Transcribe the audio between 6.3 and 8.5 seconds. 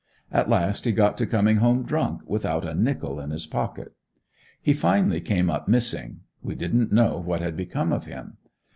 we didn't know what had become of him.